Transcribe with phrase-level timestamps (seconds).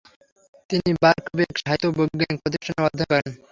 [0.69, 3.31] তিনি বার্কবেক সাহিত্য ও বৈজ্ঞানিক প্রতিষ্ঠানে অধ্যয়ন করেন।